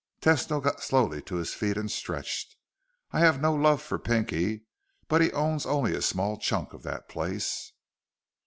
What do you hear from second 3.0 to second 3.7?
"I have no